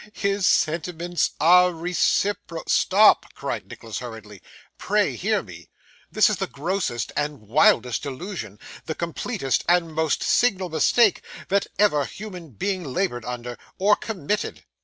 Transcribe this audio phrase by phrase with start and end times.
[0.13, 4.41] His sentiments are recipro' 'Stop,' cried Nicholas hurriedly;
[4.79, 5.69] 'pray hear me.
[6.11, 12.05] This is the grossest and wildest delusion, the completest and most signal mistake, that ever
[12.05, 14.63] human being laboured under, or committed.